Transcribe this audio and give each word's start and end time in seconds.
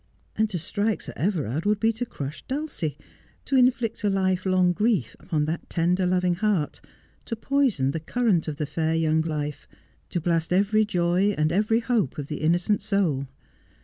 And 0.35 0.49
to 0.49 0.57
strike 0.57 0.99
Sir 1.03 1.13
Everard 1.15 1.63
would 1.65 1.79
be 1.79 1.93
to 1.93 2.07
crush 2.07 2.41
Dulcie, 2.47 2.97
to 3.45 3.55
inflict 3.55 4.03
a 4.03 4.09
life 4.09 4.47
long 4.47 4.73
grief 4.73 5.15
upon 5.19 5.45
that 5.45 5.69
tender, 5.69 6.07
loving 6.07 6.33
heart, 6.33 6.81
to 7.25 7.35
poison 7.35 7.91
the 7.91 7.99
current 7.99 8.47
of 8.47 8.55
the 8.55 8.65
fair 8.65 8.95
young 8.95 9.21
life, 9.21 9.67
to 10.09 10.19
blast 10.19 10.51
every 10.51 10.85
joy 10.85 11.35
and 11.37 11.51
every 11.51 11.81
hope 11.81 12.17
of 12.17 12.29
the 12.29 12.37
innocent 12.41 12.81
soul. 12.81 13.27